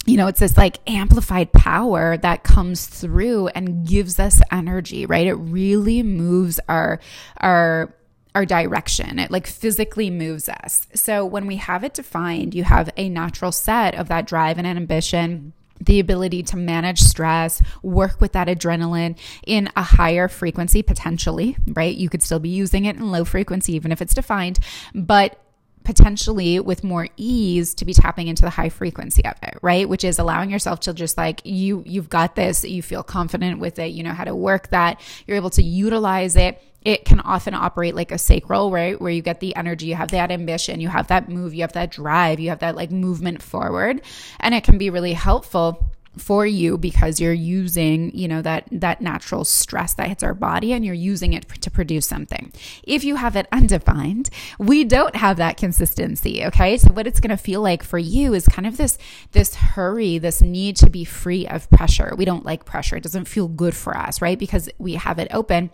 you 0.07 0.17
know, 0.17 0.27
it's 0.27 0.41
this 0.41 0.57
like 0.57 0.79
amplified 0.87 1.53
power 1.53 2.17
that 2.19 2.45
comes 2.45 2.87
through 2.87 3.49
and 3.49 3.87
gives 3.87 4.19
us 4.19 4.41
energy, 4.51 5.07
right? 5.07 5.27
It 5.27 5.35
really 5.35 6.03
moves 6.03 6.61
our, 6.69 7.01
our, 7.39 7.95
our 8.35 8.45
direction. 8.45 9.19
It 9.19 9.31
like 9.31 9.47
physically 9.47 10.11
moves 10.11 10.49
us. 10.49 10.87
So 10.95 11.25
when 11.25 11.47
we 11.47 11.57
have 11.57 11.85
it 11.85 11.95
defined, 11.95 12.55
you 12.55 12.65
have 12.65 12.91
a 12.97 13.09
natural 13.09 13.53
set 13.53 13.95
of 13.95 14.09
that 14.09 14.27
drive 14.27 14.59
and 14.59 14.67
ambition 14.67 15.53
the 15.81 16.01
ability 16.01 16.43
to 16.43 16.57
manage 16.57 17.01
stress, 17.01 17.61
work 17.83 18.21
with 18.21 18.33
that 18.33 18.49
adrenaline 18.49 19.19
in 19.47 19.69
a 19.77 19.83
higher 19.83 20.29
frequency 20.29 20.83
potentially, 20.83 21.57
right? 21.67 21.97
You 21.97 22.09
could 22.09 22.23
still 22.23 22.39
be 22.39 22.49
using 22.49 22.85
it 22.85 22.97
in 22.97 23.11
low 23.11 23.25
frequency, 23.25 23.75
even 23.75 23.93
if 23.93 24.01
it's 24.01 24.15
defined, 24.15 24.61
but 24.95 25.44
potentially 25.85 26.59
with 26.59 26.83
more 26.83 27.09
ease 27.17 27.75
to 27.75 27.85
be 27.85 27.93
tapping 27.93 28.27
into 28.27 28.43
the 28.43 28.51
high 28.51 28.69
frequency 28.69 29.25
of 29.25 29.35
it 29.43 29.59
right? 29.63 29.89
Which 29.89 30.03
is 30.05 30.19
allowing 30.19 30.51
yourself 30.51 30.81
to 30.81 30.95
just 30.95 31.17
like 31.17 31.43
you 31.45 31.83
you've 31.87 32.09
got 32.09 32.35
this 32.35 32.65
you 32.65 32.83
feel 32.83 33.03
confident 33.03 33.61
with 33.61 33.79
it 33.79 33.89
you 33.89 34.03
know 34.03 34.13
how 34.13 34.25
to 34.25 34.35
work 34.35 34.69
that 34.69 35.01
you're 35.27 35.37
able 35.37 35.51
to 35.51 35.63
utilize 35.63 36.37
it. 36.37 36.61
It 36.83 37.07
can 37.07 37.21
often 37.21 37.55
operate 37.55 37.95
like 37.95 38.13
a 38.13 38.19
sacral 38.19 38.71
right? 38.71 39.01
Where 39.01 39.13
you 39.13 39.23
get 39.23 39.41
the 39.41 39.55
energy 39.57 39.87
you 39.87 39.95
have 39.95 40.11
that 40.11 40.31
ambition 40.31 40.81
you 40.81 40.89
have 40.89 41.09
that 41.09 41.29
move 41.29 41.55
you 41.55 41.63
have 41.63 41.73
that 41.75 41.91
drive 41.91 42.41
you 42.41 42.49
have 42.49 42.61
that 42.61 42.77
like 42.77 42.91
movement 42.91 43.43
forward 43.43 44.01
and 44.41 44.55
it 44.55 44.65
can 44.65 44.79
be 44.79 44.91
really 44.91 45.13
helpful 45.13 45.94
for 46.17 46.47
you 46.47 46.79
because 46.79 47.21
you're 47.21 47.33
using 47.33 48.15
you 48.17 48.29
know 48.29 48.43
that 48.43 48.69
that 48.71 49.01
natural 49.01 49.45
stress 49.45 49.95
that 49.95 50.09
hits 50.09 50.23
our 50.23 50.35
body 50.35 50.73
and 50.73 50.85
you're 50.85 50.95
using 50.95 51.33
it 51.33 51.49
to 51.49 51.71
produce 51.71 52.07
something. 52.07 52.53
If 52.83 53.05
you 53.05 53.17
have 53.17 53.37
it 53.37 53.47
undefined 53.53 54.31
we 54.59 54.85
don't 54.85 55.17
have 55.17 55.37
that 55.39 55.57
consistency 55.57 56.45
okay? 56.47 56.77
So 56.77 56.93
what 56.93 57.07
it's 57.07 57.21
going 57.21 57.37
to 57.37 57.43
feel 57.43 57.61
like 57.61 57.83
for 57.83 57.99
you 57.99 58.35
is 58.35 58.47
kind 58.47 58.67
of 58.67 58.77
this 58.77 58.99
this 59.33 59.55
hurry 59.55 60.19
this 60.19 60.43
need 60.43 60.77
to 60.77 60.91
be 60.91 61.05
free 61.05 61.47
of 61.47 61.71
pressure. 61.71 62.15
We 62.17 62.25
don't 62.25 62.45
like 62.45 62.65
pressure. 62.65 62.97
It 62.97 63.03
doesn't 63.03 63.27
feel 63.27 63.49
good 63.49 63.75
for 63.75 63.97
us 63.97 64.21
right? 64.21 64.39
Because 64.39 64.69
we 64.79 64.95
have 64.95 65.19
it 65.19 65.29
open 65.33 65.71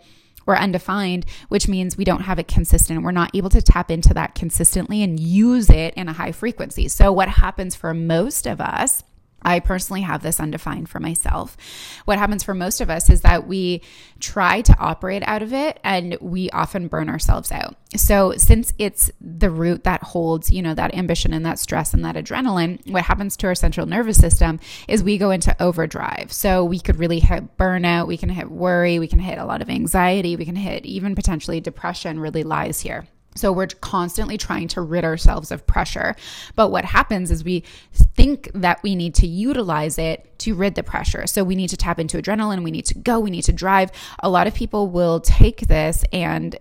or 0.47 0.57
undefined, 0.57 1.25
which 1.49 1.67
means 1.67 1.97
we 1.97 2.03
don't 2.03 2.21
have 2.21 2.39
it 2.39 2.47
consistent. 2.47 3.03
We're 3.03 3.11
not 3.11 3.35
able 3.35 3.49
to 3.49 3.61
tap 3.61 3.91
into 3.91 4.13
that 4.13 4.35
consistently 4.35 5.03
and 5.03 5.19
use 5.19 5.69
it 5.69 5.93
in 5.95 6.07
a 6.07 6.13
high 6.13 6.31
frequency. 6.31 6.87
So, 6.87 7.11
what 7.11 7.29
happens 7.29 7.75
for 7.75 7.93
most 7.93 8.47
of 8.47 8.59
us 8.59 9.03
I 9.41 9.59
personally 9.59 10.01
have 10.01 10.21
this 10.21 10.39
undefined 10.39 10.89
for 10.89 10.99
myself. 10.99 11.57
What 12.05 12.19
happens 12.19 12.43
for 12.43 12.53
most 12.53 12.81
of 12.81 12.89
us 12.89 13.09
is 13.09 13.21
that 13.21 13.47
we 13.47 13.81
try 14.19 14.61
to 14.61 14.77
operate 14.77 15.23
out 15.25 15.41
of 15.41 15.53
it 15.53 15.79
and 15.83 16.17
we 16.21 16.49
often 16.51 16.87
burn 16.87 17.09
ourselves 17.09 17.51
out. 17.51 17.75
So, 17.95 18.33
since 18.37 18.73
it's 18.77 19.11
the 19.19 19.49
root 19.49 19.83
that 19.83 20.01
holds, 20.03 20.49
you 20.49 20.61
know, 20.61 20.73
that 20.73 20.95
ambition 20.95 21.33
and 21.33 21.45
that 21.45 21.59
stress 21.59 21.93
and 21.93 22.05
that 22.05 22.15
adrenaline, 22.15 22.89
what 22.89 23.03
happens 23.03 23.35
to 23.37 23.47
our 23.47 23.55
central 23.55 23.85
nervous 23.85 24.17
system 24.17 24.59
is 24.87 25.03
we 25.03 25.17
go 25.17 25.31
into 25.31 25.55
overdrive. 25.61 26.31
So, 26.31 26.63
we 26.63 26.79
could 26.79 26.97
really 26.97 27.19
hit 27.19 27.57
burnout, 27.57 28.07
we 28.07 28.17
can 28.17 28.29
hit 28.29 28.49
worry, 28.49 28.99
we 28.99 29.07
can 29.07 29.19
hit 29.19 29.37
a 29.37 29.45
lot 29.45 29.61
of 29.61 29.69
anxiety, 29.69 30.35
we 30.37 30.45
can 30.45 30.55
hit 30.55 30.85
even 30.85 31.15
potentially 31.15 31.59
depression, 31.59 32.19
really 32.19 32.43
lies 32.43 32.79
here. 32.79 33.07
So 33.35 33.51
we're 33.51 33.67
constantly 33.67 34.37
trying 34.37 34.67
to 34.69 34.81
rid 34.81 35.05
ourselves 35.05 35.51
of 35.51 35.65
pressure. 35.65 36.15
But 36.55 36.69
what 36.69 36.85
happens 36.85 37.31
is 37.31 37.43
we 37.43 37.63
think 37.93 38.49
that 38.53 38.83
we 38.83 38.95
need 38.95 39.15
to 39.15 39.27
utilize 39.27 39.97
it 39.97 40.37
to 40.39 40.53
rid 40.53 40.75
the 40.75 40.83
pressure. 40.83 41.27
So 41.27 41.43
we 41.43 41.55
need 41.55 41.69
to 41.69 41.77
tap 41.77 41.99
into 41.99 42.17
adrenaline, 42.17 42.63
we 42.63 42.71
need 42.71 42.85
to 42.85 42.97
go, 42.97 43.19
we 43.19 43.29
need 43.29 43.43
to 43.43 43.53
drive. 43.53 43.91
A 44.19 44.29
lot 44.29 44.47
of 44.47 44.53
people 44.53 44.89
will 44.89 45.19
take 45.19 45.67
this 45.67 46.03
and 46.11 46.57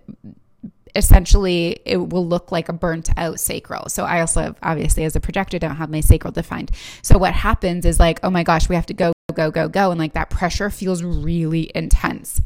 essentially 0.94 1.80
it 1.84 1.96
will 1.96 2.26
look 2.26 2.50
like 2.52 2.68
a 2.68 2.72
burnt 2.72 3.10
out 3.16 3.40
sacral. 3.40 3.88
So 3.88 4.04
I 4.04 4.20
also 4.20 4.42
have, 4.42 4.56
obviously 4.62 5.04
as 5.04 5.16
a 5.16 5.20
projector 5.20 5.58
don't 5.58 5.76
have 5.76 5.90
my 5.90 6.00
sacral 6.00 6.32
defined. 6.32 6.70
So 7.02 7.18
what 7.18 7.32
happens 7.32 7.84
is 7.84 7.98
like, 7.98 8.20
oh 8.22 8.30
my 8.30 8.42
gosh, 8.42 8.68
we 8.68 8.74
have 8.74 8.86
to 8.86 8.94
go 8.94 9.12
go 9.32 9.50
go 9.50 9.68
go 9.68 9.90
and 9.90 9.98
like 10.00 10.14
that 10.14 10.28
pressure 10.28 10.70
feels 10.70 11.02
really 11.02 11.70
intense. 11.74 12.40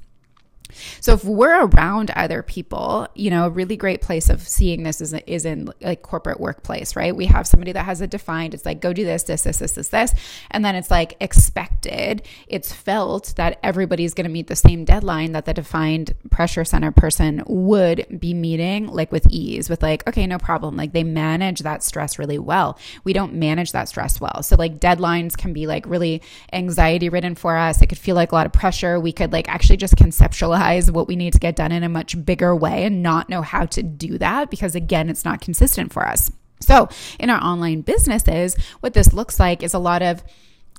So 1.00 1.12
if 1.14 1.24
we're 1.24 1.66
around 1.66 2.10
other 2.10 2.42
people, 2.42 3.08
you 3.14 3.30
know, 3.30 3.46
a 3.46 3.50
really 3.50 3.76
great 3.76 4.00
place 4.00 4.28
of 4.28 4.46
seeing 4.46 4.82
this 4.82 5.00
is, 5.00 5.12
is 5.26 5.44
in 5.44 5.70
like 5.80 6.02
corporate 6.02 6.40
workplace, 6.40 6.96
right? 6.96 7.14
We 7.14 7.26
have 7.26 7.46
somebody 7.46 7.72
that 7.72 7.84
has 7.84 8.00
it 8.00 8.10
defined. 8.10 8.54
It's 8.54 8.64
like, 8.64 8.80
go 8.80 8.92
do 8.92 9.04
this, 9.04 9.24
this, 9.24 9.42
this, 9.42 9.58
this, 9.58 9.72
this, 9.72 9.88
this. 9.88 10.14
And 10.50 10.64
then 10.64 10.74
it's 10.74 10.90
like 10.90 11.16
expected. 11.20 12.22
It's 12.46 12.72
felt 12.72 13.34
that 13.36 13.58
everybody's 13.62 14.14
going 14.14 14.26
to 14.26 14.32
meet 14.32 14.48
the 14.48 14.56
same 14.56 14.84
deadline 14.84 15.32
that 15.32 15.44
the 15.44 15.54
defined 15.54 16.14
pressure 16.30 16.64
center 16.64 16.90
person 16.90 17.42
would 17.46 18.20
be 18.20 18.34
meeting 18.34 18.86
like 18.86 19.12
with 19.12 19.26
ease 19.30 19.70
with 19.70 19.82
like, 19.82 20.06
okay, 20.08 20.26
no 20.26 20.38
problem. 20.38 20.76
Like 20.76 20.92
they 20.92 21.04
manage 21.04 21.60
that 21.60 21.82
stress 21.82 22.18
really 22.18 22.38
well. 22.38 22.78
We 23.04 23.12
don't 23.12 23.34
manage 23.34 23.72
that 23.72 23.88
stress 23.88 24.20
well. 24.20 24.42
So 24.42 24.56
like 24.56 24.80
deadlines 24.80 25.36
can 25.36 25.52
be 25.52 25.66
like 25.66 25.86
really 25.86 26.22
anxiety 26.52 27.08
ridden 27.08 27.34
for 27.34 27.56
us. 27.56 27.82
It 27.82 27.86
could 27.88 27.98
feel 27.98 28.16
like 28.16 28.32
a 28.32 28.34
lot 28.34 28.46
of 28.46 28.52
pressure. 28.52 28.98
We 28.98 29.12
could 29.12 29.32
like 29.32 29.48
actually 29.48 29.76
just 29.76 29.96
conceptualize 29.96 30.63
what 30.90 31.08
we 31.08 31.16
need 31.16 31.32
to 31.32 31.38
get 31.38 31.56
done 31.56 31.72
in 31.72 31.82
a 31.82 31.88
much 31.88 32.24
bigger 32.24 32.54
way 32.54 32.84
and 32.84 33.02
not 33.02 33.28
know 33.28 33.42
how 33.42 33.66
to 33.66 33.82
do 33.82 34.18
that 34.18 34.50
because, 34.50 34.74
again, 34.74 35.08
it's 35.08 35.24
not 35.24 35.40
consistent 35.40 35.92
for 35.92 36.06
us. 36.06 36.30
So, 36.60 36.88
in 37.18 37.30
our 37.30 37.42
online 37.42 37.82
businesses, 37.82 38.56
what 38.80 38.94
this 38.94 39.12
looks 39.12 39.38
like 39.38 39.62
is 39.62 39.74
a 39.74 39.78
lot 39.78 40.02
of 40.02 40.22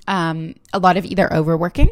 um, 0.07 0.55
a 0.73 0.79
lot 0.79 0.97
of 0.97 1.05
either 1.05 1.31
overworking 1.33 1.89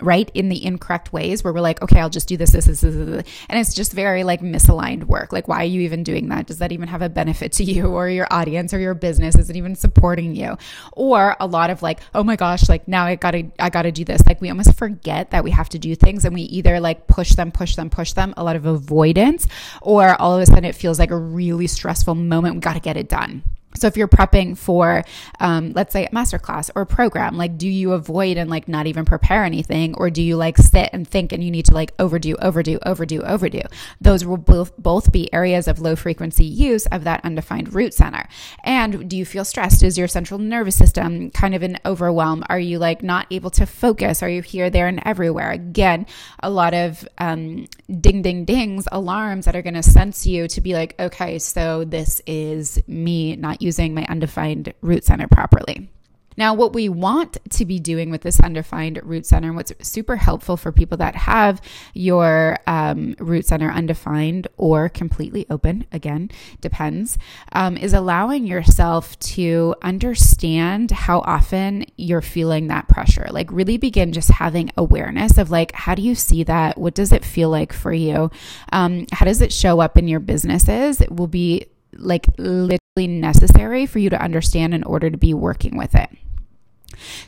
right 0.00 0.30
in 0.34 0.48
the 0.48 0.64
incorrect 0.64 1.12
ways 1.12 1.42
where 1.42 1.52
we're 1.52 1.60
like 1.60 1.80
okay 1.82 2.00
i'll 2.00 2.10
just 2.10 2.28
do 2.28 2.36
this 2.36 2.52
this 2.52 2.66
this, 2.66 2.80
this, 2.80 2.94
this 2.94 3.26
and 3.48 3.58
it's 3.58 3.74
just 3.74 3.92
very 3.92 4.24
like 4.24 4.40
misaligned 4.40 5.04
work. 5.04 5.32
Like 5.32 5.48
why 5.48 5.62
are 5.62 5.64
you 5.64 5.82
even 5.82 6.02
doing 6.02 6.28
that? 6.28 6.46
Does 6.46 6.58
that 6.58 6.72
even 6.72 6.88
have 6.88 7.02
a 7.02 7.08
benefit 7.08 7.52
to 7.52 7.64
you 7.64 7.86
or 7.86 8.08
your 8.08 8.26
audience 8.30 8.72
or 8.74 8.78
your 8.78 8.94
business? 8.94 9.36
Is 9.36 9.50
it 9.50 9.56
even 9.56 9.74
supporting 9.74 10.34
you? 10.34 10.56
Or 10.92 11.36
a 11.40 11.46
lot 11.46 11.70
of 11.70 11.82
like 11.82 12.00
oh 12.14 12.24
my 12.24 12.36
gosh 12.36 12.68
like 12.68 12.86
now 12.88 13.04
i 13.04 13.14
gotta 13.14 13.50
i 13.58 13.70
gotta 13.70 13.92
do 13.92 14.04
this. 14.04 14.24
Like 14.26 14.40
we 14.40 14.50
almost 14.50 14.74
forget 14.74 15.30
that 15.30 15.44
we 15.44 15.50
have 15.50 15.68
to 15.70 15.78
do 15.78 15.94
things 15.94 16.24
and 16.24 16.34
we 16.34 16.42
either 16.42 16.80
like 16.80 17.06
push 17.06 17.34
them 17.34 17.52
push 17.52 17.76
them 17.76 17.90
push 17.90 18.12
them 18.12 18.34
a 18.36 18.44
lot 18.44 18.56
of 18.56 18.66
avoidance 18.66 19.46
or 19.82 20.20
all 20.20 20.34
of 20.34 20.42
a 20.42 20.46
sudden 20.46 20.64
it 20.64 20.74
feels 20.74 20.98
like 20.98 21.10
a 21.10 21.16
really 21.16 21.66
stressful 21.66 22.14
moment. 22.14 22.54
We 22.54 22.60
gotta 22.60 22.80
get 22.80 22.96
it 22.96 23.08
done 23.08 23.42
So 23.76 23.86
if 23.86 23.96
you're 23.96 24.08
prepping 24.08 24.56
for, 24.56 25.04
um, 25.40 25.72
let's 25.74 25.92
say 25.92 26.06
a 26.06 26.10
masterclass 26.10 26.70
or 26.74 26.82
a 26.82 26.86
program, 26.86 27.36
like 27.36 27.58
do 27.58 27.68
you 27.68 27.92
avoid 27.92 28.36
and 28.36 28.50
like 28.50 28.68
not 28.68 28.86
even 28.86 29.04
prepare 29.04 29.44
anything, 29.44 29.94
or 29.94 30.10
do 30.10 30.22
you 30.22 30.36
like 30.36 30.56
sit 30.58 30.90
and 30.92 31.06
think 31.06 31.32
and 31.32 31.42
you 31.42 31.50
need 31.50 31.66
to 31.66 31.74
like 31.74 31.92
overdo, 31.98 32.36
overdo, 32.36 32.78
overdo, 32.84 33.22
overdo? 33.22 33.62
Those 34.00 34.24
will 34.24 34.36
both 34.36 34.76
both 34.76 35.12
be 35.12 35.32
areas 35.32 35.68
of 35.68 35.80
low 35.80 35.96
frequency 35.96 36.44
use 36.44 36.86
of 36.86 37.04
that 37.04 37.24
undefined 37.24 37.74
root 37.74 37.94
center. 37.94 38.28
And 38.64 39.08
do 39.08 39.16
you 39.16 39.24
feel 39.24 39.44
stressed? 39.44 39.82
Is 39.82 39.98
your 39.98 40.08
central 40.08 40.38
nervous 40.38 40.76
system 40.76 41.30
kind 41.30 41.54
of 41.54 41.62
in 41.62 41.78
overwhelm? 41.84 42.44
Are 42.48 42.58
you 42.58 42.78
like 42.78 43.02
not 43.02 43.26
able 43.30 43.50
to 43.50 43.66
focus? 43.66 44.22
Are 44.22 44.28
you 44.28 44.42
here, 44.42 44.70
there, 44.70 44.88
and 44.88 45.02
everywhere? 45.04 45.50
Again, 45.50 46.06
a 46.42 46.50
lot 46.50 46.74
of 46.74 47.06
um, 47.18 47.66
ding, 48.00 48.22
ding, 48.22 48.44
dings, 48.44 48.86
alarms 48.92 49.44
that 49.44 49.56
are 49.56 49.62
going 49.62 49.74
to 49.74 49.82
sense 49.82 50.26
you 50.26 50.48
to 50.48 50.60
be 50.60 50.74
like, 50.74 50.94
okay, 50.98 51.38
so 51.38 51.84
this 51.84 52.20
is 52.26 52.80
me 52.86 53.36
not 53.36 53.62
using 53.66 53.92
my 53.92 54.06
undefined 54.08 54.72
root 54.80 55.04
center 55.04 55.28
properly. 55.28 55.90
Now, 56.38 56.52
what 56.52 56.74
we 56.74 56.90
want 56.90 57.38
to 57.48 57.64
be 57.64 57.78
doing 57.78 58.10
with 58.10 58.20
this 58.20 58.40
undefined 58.40 59.00
root 59.02 59.24
center, 59.24 59.48
and 59.48 59.56
what's 59.56 59.72
super 59.80 60.16
helpful 60.16 60.58
for 60.58 60.70
people 60.70 60.98
that 60.98 61.14
have 61.14 61.62
your 61.94 62.58
um, 62.66 63.14
root 63.18 63.46
center 63.46 63.70
undefined 63.70 64.46
or 64.58 64.90
completely 64.90 65.46
open, 65.48 65.86
again, 65.92 66.30
depends, 66.60 67.16
um, 67.52 67.78
is 67.78 67.94
allowing 67.94 68.46
yourself 68.46 69.18
to 69.20 69.74
understand 69.80 70.90
how 70.90 71.20
often 71.20 71.86
you're 71.96 72.20
feeling 72.20 72.66
that 72.66 72.86
pressure. 72.86 73.28
Like, 73.30 73.50
really 73.50 73.78
begin 73.78 74.12
just 74.12 74.28
having 74.28 74.70
awareness 74.76 75.38
of, 75.38 75.50
like, 75.50 75.72
how 75.72 75.94
do 75.94 76.02
you 76.02 76.14
see 76.14 76.44
that? 76.44 76.76
What 76.76 76.94
does 76.94 77.12
it 77.12 77.24
feel 77.24 77.48
like 77.48 77.72
for 77.72 77.94
you? 77.94 78.30
Um, 78.74 79.06
how 79.10 79.24
does 79.24 79.40
it 79.40 79.54
show 79.54 79.80
up 79.80 79.96
in 79.96 80.06
your 80.06 80.20
businesses? 80.20 81.00
It 81.00 81.16
will 81.16 81.28
be 81.28 81.68
like 81.98 82.26
literally 82.38 82.78
necessary 82.96 83.86
for 83.86 83.98
you 83.98 84.10
to 84.10 84.20
understand 84.20 84.74
in 84.74 84.82
order 84.84 85.10
to 85.10 85.16
be 85.16 85.34
working 85.34 85.76
with 85.76 85.94
it. 85.94 86.10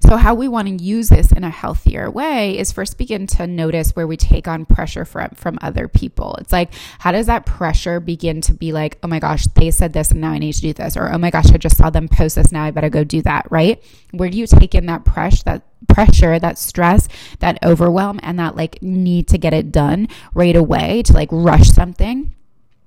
So, 0.01 0.17
how 0.17 0.35
we 0.35 0.49
want 0.49 0.69
to 0.69 0.83
use 0.83 1.09
this 1.09 1.33
in 1.33 1.45
a 1.45 1.51
healthier 1.51 2.11
way 2.11 2.59
is 2.59 2.73
first 2.73 2.99
begin 2.99 3.27
to 3.29 3.47
notice 3.47 3.95
where 3.95 4.07
we 4.07 4.17
take 4.17 4.49
on 4.49 4.65
pressure 4.65 5.05
from, 5.05 5.31
from 5.31 5.59
other 5.61 5.89
people. 5.89 6.37
It's 6.41 6.53
like, 6.53 6.73
how 7.01 7.13
does 7.13 7.27
that 7.27 7.47
pressure 7.47 8.01
begin 8.01 8.41
to 8.43 8.55
be 8.55 8.73
like, 8.73 8.99
oh 9.03 9.09
my 9.09 9.19
gosh, 9.19 9.47
they 9.49 9.71
said 9.71 9.93
this 9.93 10.11
and 10.11 10.21
now 10.21 10.31
I 10.31 10.39
need 10.39 10.55
to 10.55 10.61
do 10.61 10.73
this? 10.73 10.97
Or, 10.97 11.13
oh 11.13 11.19
my 11.19 11.31
gosh, 11.31 11.51
I 11.53 11.59
just 11.59 11.77
saw 11.77 11.91
them 11.91 12.09
post 12.09 12.37
this, 12.37 12.53
now 12.53 12.65
I 12.65 12.71
better 12.71 12.91
go 12.91 13.05
do 13.05 13.23
that, 13.23 13.47
right? 13.51 13.83
Where 14.13 14.31
do 14.31 14.39
you 14.39 14.47
take 14.47 14.75
in 14.75 14.87
that 14.87 15.05
pressure, 15.05 15.43
that 15.45 15.63
pressure, 15.89 16.39
that 16.39 16.59
stress, 16.59 17.09
that 17.41 17.59
overwhelm, 17.65 18.21
and 18.23 18.39
that 18.39 18.57
like 18.57 18.83
need 18.83 19.29
to 19.29 19.39
get 19.39 19.53
it 19.53 19.73
done 19.73 20.09
right 20.35 20.57
away 20.57 21.03
to 21.05 21.13
like 21.13 21.29
rush 21.31 21.69
something? 21.69 22.35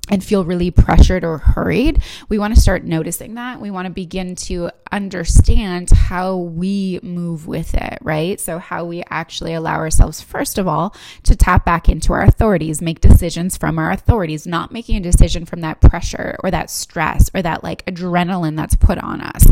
And 0.09 0.23
feel 0.23 0.43
really 0.43 0.71
pressured 0.71 1.23
or 1.23 1.37
hurried, 1.37 2.01
we 2.27 2.39
want 2.39 2.55
to 2.55 2.59
start 2.59 2.83
noticing 2.83 3.35
that. 3.35 3.61
We 3.61 3.69
want 3.69 3.85
to 3.85 3.93
begin 3.93 4.35
to 4.35 4.71
understand 4.91 5.91
how 5.91 6.35
we 6.35 6.99
move 7.03 7.47
with 7.47 7.73
it, 7.75 7.99
right? 8.01 8.39
So, 8.39 8.57
how 8.57 8.83
we 8.83 9.03
actually 9.09 9.53
allow 9.53 9.75
ourselves, 9.75 10.19
first 10.19 10.57
of 10.57 10.67
all, 10.67 10.95
to 11.23 11.35
tap 11.35 11.65
back 11.65 11.87
into 11.87 12.13
our 12.13 12.23
authorities, 12.23 12.81
make 12.81 12.99
decisions 12.99 13.57
from 13.57 13.77
our 13.77 13.91
authorities, 13.91 14.47
not 14.47 14.71
making 14.71 14.97
a 14.97 15.01
decision 15.01 15.45
from 15.45 15.61
that 15.61 15.81
pressure 15.81 16.35
or 16.43 16.51
that 16.51 16.69
stress 16.69 17.29
or 17.33 17.41
that 17.41 17.63
like 17.63 17.85
adrenaline 17.85 18.57
that's 18.57 18.75
put 18.75 18.97
on 18.97 19.21
us. 19.21 19.47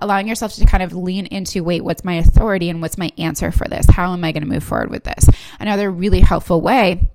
Allowing 0.00 0.26
yourself 0.26 0.54
to 0.54 0.66
kind 0.66 0.82
of 0.82 0.92
lean 0.92 1.26
into, 1.26 1.62
wait, 1.62 1.82
what's 1.82 2.04
my 2.04 2.14
authority 2.14 2.68
and 2.68 2.82
what's 2.82 2.98
my 2.98 3.12
answer 3.16 3.52
for 3.52 3.68
this? 3.68 3.86
How 3.88 4.12
am 4.12 4.24
I 4.24 4.32
going 4.32 4.42
to 4.42 4.48
move 4.48 4.64
forward 4.64 4.90
with 4.90 5.04
this? 5.04 5.30
Another 5.60 5.90
really 5.90 6.20
helpful 6.20 6.60
way 6.60 7.08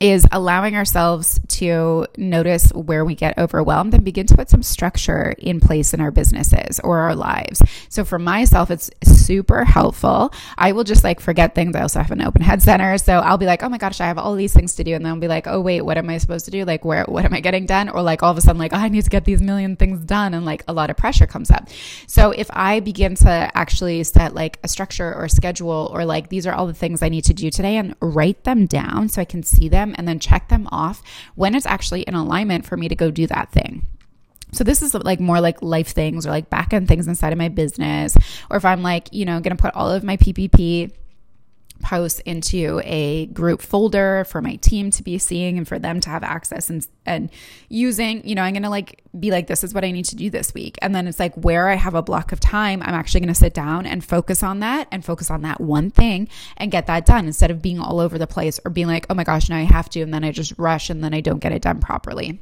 is 0.00 0.26
allowing 0.30 0.76
ourselves 0.76 1.40
to 1.48 2.06
notice 2.18 2.70
where 2.72 3.04
we 3.04 3.14
get 3.14 3.38
overwhelmed 3.38 3.94
and 3.94 4.04
begin 4.04 4.26
to 4.26 4.36
put 4.36 4.50
some 4.50 4.62
structure 4.62 5.34
in 5.38 5.58
place 5.58 5.94
in 5.94 6.00
our 6.00 6.10
businesses 6.10 6.78
or 6.80 6.98
our 6.98 7.14
lives. 7.14 7.62
So 7.88 8.04
for 8.04 8.18
myself, 8.18 8.70
it's 8.70 8.90
super 9.02 9.64
helpful. 9.64 10.32
I 10.58 10.72
will 10.72 10.84
just 10.84 11.02
like 11.02 11.20
forget 11.20 11.54
things. 11.54 11.74
I 11.74 11.80
also 11.80 12.00
have 12.00 12.10
an 12.10 12.20
open 12.20 12.42
head 12.42 12.62
center. 12.62 12.98
So 12.98 13.14
I'll 13.20 13.38
be 13.38 13.46
like, 13.46 13.62
oh 13.62 13.68
my 13.68 13.78
gosh, 13.78 14.00
I 14.00 14.06
have 14.06 14.18
all 14.18 14.34
these 14.34 14.52
things 14.52 14.74
to 14.74 14.84
do. 14.84 14.94
And 14.94 15.04
then 15.04 15.12
I'll 15.12 15.20
be 15.20 15.28
like, 15.28 15.46
oh 15.46 15.60
wait, 15.60 15.80
what 15.80 15.96
am 15.96 16.10
I 16.10 16.18
supposed 16.18 16.44
to 16.44 16.50
do? 16.50 16.64
Like 16.64 16.84
where, 16.84 17.04
what 17.04 17.24
am 17.24 17.32
I 17.32 17.40
getting 17.40 17.64
done? 17.64 17.88
Or 17.88 18.02
like 18.02 18.22
all 18.22 18.30
of 18.30 18.36
a 18.36 18.40
sudden, 18.42 18.58
like, 18.58 18.74
oh, 18.74 18.78
I 18.78 18.88
need 18.88 19.04
to 19.04 19.10
get 19.10 19.24
these 19.24 19.40
million 19.40 19.76
things 19.76 20.00
done. 20.00 20.34
And 20.34 20.44
like 20.44 20.62
a 20.68 20.72
lot 20.74 20.90
of 20.90 20.96
pressure 20.96 21.26
comes 21.26 21.50
up. 21.50 21.68
So 22.06 22.32
if 22.32 22.50
I 22.52 22.80
begin 22.80 23.14
to 23.16 23.50
actually 23.54 24.04
set 24.04 24.34
like 24.34 24.58
a 24.62 24.68
structure 24.68 25.14
or 25.14 25.28
schedule 25.28 25.90
or 25.92 26.04
like, 26.04 26.28
these 26.28 26.46
are 26.46 26.52
all 26.52 26.66
the 26.66 26.74
things 26.74 27.02
I 27.02 27.08
need 27.08 27.24
to 27.24 27.34
do 27.34 27.50
today 27.50 27.76
and 27.76 27.94
write 28.00 28.44
them 28.44 28.66
down 28.66 29.08
so 29.08 29.22
I 29.22 29.24
can 29.24 29.42
see 29.42 29.68
them 29.68 29.85
them 29.86 29.94
and 29.98 30.06
then 30.06 30.18
check 30.18 30.48
them 30.48 30.68
off 30.72 31.02
when 31.34 31.54
it's 31.54 31.66
actually 31.66 32.02
in 32.02 32.14
alignment 32.14 32.66
for 32.66 32.76
me 32.76 32.88
to 32.88 32.94
go 32.94 33.10
do 33.10 33.26
that 33.28 33.52
thing. 33.52 33.86
So 34.52 34.64
this 34.64 34.80
is 34.80 34.94
like 34.94 35.20
more 35.20 35.40
like 35.40 35.60
life 35.60 35.88
things 35.88 36.26
or 36.26 36.30
like 36.30 36.50
back 36.50 36.72
end 36.72 36.88
things 36.88 37.08
inside 37.08 37.32
of 37.32 37.38
my 37.38 37.48
business. 37.48 38.16
Or 38.50 38.56
if 38.56 38.64
I'm 38.64 38.82
like, 38.82 39.08
you 39.12 39.24
know, 39.24 39.40
to 39.56 39.62
put 39.62 39.74
all 39.74 39.90
of 39.90 40.04
my 40.04 40.16
PPP 40.16 40.92
posts 41.80 42.20
into 42.20 42.80
a 42.84 43.26
group 43.26 43.62
folder 43.62 44.24
for 44.24 44.40
my 44.42 44.56
team 44.56 44.90
to 44.90 45.02
be 45.02 45.18
seeing 45.18 45.58
and 45.58 45.68
for 45.68 45.78
them 45.78 46.00
to 46.00 46.10
have 46.10 46.22
access 46.22 46.70
and 46.70 46.86
and 47.04 47.30
using 47.68 48.26
you 48.26 48.34
know 48.34 48.42
i'm 48.42 48.52
going 48.52 48.62
to 48.62 48.70
like 48.70 49.02
be 49.18 49.30
like 49.30 49.46
this 49.46 49.62
is 49.62 49.72
what 49.72 49.84
i 49.84 49.90
need 49.90 50.04
to 50.04 50.16
do 50.16 50.28
this 50.28 50.52
week. 50.52 50.78
And 50.82 50.94
then 50.94 51.06
it's 51.06 51.18
like 51.18 51.34
where 51.34 51.68
i 51.68 51.74
have 51.74 51.94
a 51.94 52.02
block 52.02 52.32
of 52.32 52.40
time 52.40 52.82
i'm 52.82 52.94
actually 52.94 53.20
going 53.20 53.28
to 53.28 53.34
sit 53.34 53.54
down 53.54 53.86
and 53.86 54.04
focus 54.04 54.42
on 54.42 54.60
that 54.60 54.88
and 54.90 55.04
focus 55.04 55.30
on 55.30 55.42
that 55.42 55.60
one 55.60 55.90
thing 55.90 56.28
and 56.56 56.70
get 56.70 56.86
that 56.86 57.06
done 57.06 57.26
instead 57.26 57.50
of 57.50 57.62
being 57.62 57.78
all 57.78 58.00
over 58.00 58.18
the 58.18 58.26
place 58.26 58.58
or 58.64 58.70
being 58.70 58.86
like 58.86 59.06
oh 59.10 59.14
my 59.14 59.24
gosh 59.24 59.48
now 59.48 59.56
i 59.56 59.62
have 59.62 59.88
to 59.90 60.00
and 60.00 60.12
then 60.12 60.24
i 60.24 60.30
just 60.30 60.52
rush 60.58 60.90
and 60.90 61.02
then 61.02 61.14
i 61.14 61.20
don't 61.20 61.40
get 61.40 61.52
it 61.52 61.62
done 61.62 61.80
properly 61.80 62.40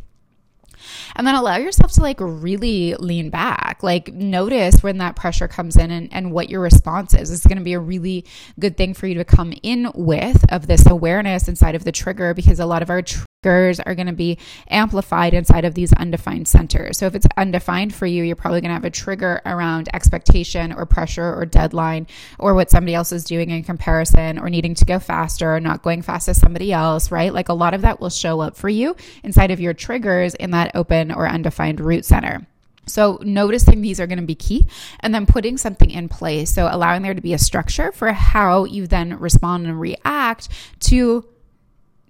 and 1.17 1.27
then 1.27 1.35
allow 1.35 1.57
yourself 1.57 1.93
to 1.93 2.03
like 2.03 2.19
really 2.21 2.95
lean 2.95 3.31
back. 3.31 3.83
Like 3.83 4.13
notice 4.13 4.83
when 4.83 4.99
that 4.99 5.17
pressure 5.17 5.49
comes 5.49 5.77
in 5.77 5.91
and, 5.91 6.13
and 6.13 6.33
what 6.33 6.51
your 6.51 6.61
response 6.61 7.15
is. 7.15 7.31
It's 7.31 7.47
going 7.47 7.59
to 7.59 7.65
be 7.65 7.75
a 7.75 7.81
really 7.81 8.25
good 8.59 8.77
thing 8.77 8.95
for 8.95 9.07
you 9.07 9.15
to 9.15 9.25
come 9.25 9.55
in 9.63 9.91
with 9.95 10.45
of 10.53 10.67
this 10.67 10.87
awareness 10.87 11.49
inside 11.49 11.75
of 11.75 11.85
the 11.85 11.93
trigger 11.93 12.35
because 12.35 12.61
a 12.61 12.67
lot 12.67 12.83
of 12.83 12.91
our 12.91 13.03
tr- 13.03 13.25
are 13.47 13.95
going 13.95 14.07
to 14.07 14.13
be 14.13 14.39
amplified 14.69 15.35
inside 15.35 15.65
of 15.65 15.75
these 15.75 15.93
undefined 15.93 16.49
centers. 16.49 16.99
So 16.99 17.07
if 17.07 17.15
it's 17.15 17.27
undefined 17.37 17.95
for 17.95 18.07
you, 18.07 18.23
you're 18.23 18.37
probably 18.37 18.61
going 18.61 18.71
to 18.71 18.75
have 18.75 18.85
a 18.85 18.91
trigger 18.91 19.41
around 19.45 19.89
expectation 19.93 20.73
or 20.73 20.87
pressure 20.87 21.35
or 21.35 21.47
deadline 21.47 22.07
or 22.39 22.55
what 22.55 22.71
somebody 22.71 22.95
else 22.95 23.13
is 23.13 23.25
doing 23.25 23.51
in 23.51 23.63
comparison 23.63 24.39
or 24.39 24.51
needing 24.51 24.75
to 24.75 24.85
go 24.85 24.99
faster 24.99 25.55
or 25.55 25.61
not 25.61 25.83
going 25.83 26.03
fast 26.03 26.29
as 26.29 26.39
somebody 26.39 26.73
else, 26.73 27.11
right? 27.11 27.33
Like 27.33 27.49
a 27.49 27.55
lot 27.55 27.75
of 27.75 27.83
that 27.83 28.01
will 28.01 28.11
show 28.11 28.41
up 28.41 28.57
for 28.57 28.69
you 28.69 28.97
inside 29.23 29.51
of 29.51 29.61
your 29.61 29.75
triggers 29.75 30.35
in 30.35 30.51
that 30.53 30.73
open 30.75 31.11
or 31.13 31.29
undefined 31.29 31.81
root 31.81 32.05
center. 32.05 32.47
So, 32.87 33.19
noticing 33.23 33.81
these 33.81 34.01
are 34.01 34.07
going 34.07 34.19
to 34.19 34.27
be 34.27 34.35
key 34.35 34.65
and 35.01 35.15
then 35.15 35.27
putting 35.27 35.57
something 35.57 35.91
in 35.91 36.09
place. 36.09 36.51
So, 36.51 36.69
allowing 36.71 37.03
there 37.03 37.15
to 37.15 37.21
be 37.21 37.33
a 37.33 37.39
structure 37.39 37.93
for 37.93 38.13
how 38.13 38.65
you 38.65 38.87
then 38.87 39.19
respond 39.19 39.67
and 39.67 39.81
react 39.81 40.49
to 40.81 41.25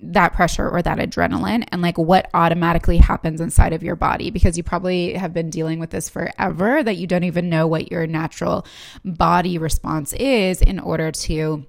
that 0.00 0.32
pressure 0.32 0.68
or 0.68 0.82
that 0.82 0.98
adrenaline 0.98 1.66
and 1.68 1.80
like 1.80 1.96
what 1.96 2.28
automatically 2.34 2.98
happens 2.98 3.40
inside 3.40 3.72
of 3.72 3.82
your 3.82 3.96
body 3.96 4.30
because 4.30 4.56
you 4.56 4.62
probably 4.62 5.14
have 5.14 5.32
been 5.32 5.50
dealing 5.50 5.78
with 5.78 5.90
this 5.90 6.08
forever 6.08 6.82
that 6.82 6.96
you 6.96 7.06
don't 7.06 7.24
even 7.24 7.48
know 7.48 7.66
what 7.66 7.90
your 7.90 8.06
natural 8.06 8.66
body 9.04 9.56
response 9.56 10.12
is 10.14 10.60
in 10.60 10.78
order 10.78 11.10
to 11.10 11.64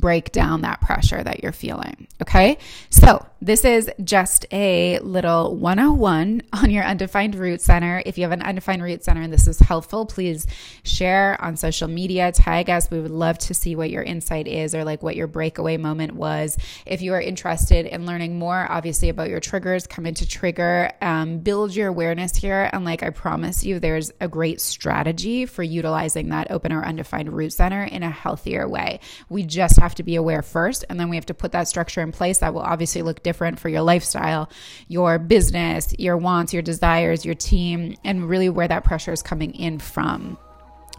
break 0.00 0.32
down 0.32 0.62
that 0.62 0.80
pressure 0.80 1.22
that 1.22 1.42
you're 1.42 1.52
feeling. 1.52 2.08
Okay. 2.20 2.58
So, 2.90 3.24
this 3.40 3.64
is 3.64 3.88
just 4.02 4.46
a 4.52 4.98
little 4.98 5.54
101 5.54 6.42
on 6.52 6.70
your 6.70 6.82
undefined 6.82 7.36
root 7.36 7.60
center. 7.60 8.02
If 8.04 8.18
you 8.18 8.24
have 8.24 8.32
an 8.32 8.42
undefined 8.42 8.82
root 8.82 9.04
center 9.04 9.22
and 9.22 9.32
this 9.32 9.46
is 9.46 9.60
helpful, 9.60 10.06
please 10.06 10.46
share 10.82 11.40
on 11.40 11.56
social 11.56 11.86
media, 11.86 12.32
tag 12.32 12.68
us. 12.68 12.90
We 12.90 12.98
would 12.98 13.12
love 13.12 13.38
to 13.38 13.54
see 13.54 13.76
what 13.76 13.90
your 13.90 14.02
insight 14.02 14.48
is 14.48 14.74
or 14.74 14.82
like 14.82 15.04
what 15.04 15.14
your 15.14 15.28
breakaway 15.28 15.76
moment 15.76 16.14
was. 16.14 16.58
If 16.84 17.00
you 17.00 17.14
are 17.14 17.20
interested 17.20 17.86
in 17.86 18.06
learning 18.06 18.40
more, 18.40 18.66
obviously, 18.70 19.08
about 19.08 19.28
your 19.28 19.40
triggers, 19.40 19.86
come 19.86 20.04
into 20.04 20.26
Trigger, 20.26 20.90
um, 21.00 21.38
build 21.38 21.76
your 21.76 21.88
awareness 21.88 22.34
here. 22.34 22.68
And 22.72 22.84
like 22.84 23.04
I 23.04 23.10
promise 23.10 23.64
you, 23.64 23.78
there's 23.78 24.10
a 24.20 24.26
great 24.26 24.60
strategy 24.60 25.46
for 25.46 25.62
utilizing 25.62 26.30
that 26.30 26.50
open 26.50 26.72
or 26.72 26.84
undefined 26.84 27.32
root 27.32 27.52
center 27.52 27.84
in 27.84 28.02
a 28.02 28.10
healthier 28.10 28.68
way. 28.68 28.98
We 29.28 29.44
just 29.44 29.78
have 29.78 29.87
to 29.96 30.02
be 30.02 30.16
aware 30.16 30.42
first, 30.42 30.84
and 30.88 30.98
then 30.98 31.08
we 31.08 31.16
have 31.16 31.26
to 31.26 31.34
put 31.34 31.52
that 31.52 31.68
structure 31.68 32.00
in 32.00 32.12
place 32.12 32.38
that 32.38 32.54
will 32.54 32.62
obviously 32.62 33.02
look 33.02 33.22
different 33.22 33.58
for 33.58 33.68
your 33.68 33.82
lifestyle, 33.82 34.48
your 34.88 35.18
business, 35.18 35.94
your 35.98 36.16
wants, 36.16 36.52
your 36.52 36.62
desires, 36.62 37.24
your 37.24 37.34
team, 37.34 37.96
and 38.04 38.28
really 38.28 38.48
where 38.48 38.68
that 38.68 38.84
pressure 38.84 39.12
is 39.12 39.22
coming 39.22 39.54
in 39.54 39.78
from. 39.78 40.38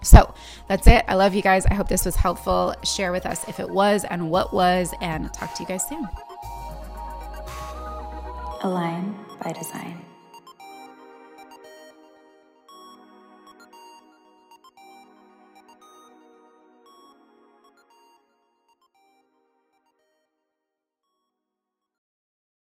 So 0.01 0.33
that's 0.67 0.87
it. 0.87 1.03
I 1.07 1.15
love 1.15 1.35
you 1.35 1.41
guys. 1.41 1.65
I 1.65 1.73
hope 1.73 1.89
this 1.89 2.05
was 2.05 2.15
helpful. 2.15 2.73
Share 2.83 3.11
with 3.11 3.25
us 3.25 3.47
if 3.47 3.59
it 3.59 3.69
was 3.69 4.05
and 4.05 4.31
what 4.31 4.53
was, 4.53 4.93
and 5.01 5.33
talk 5.33 5.53
to 5.55 5.63
you 5.63 5.67
guys 5.67 5.87
soon. 5.87 6.07
Align 8.61 9.15
by 9.41 9.51
design. 9.51 10.08